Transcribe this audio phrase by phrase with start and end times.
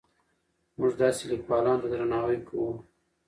[0.79, 2.71] موږ داسې لیکوالانو ته درناوی کوو.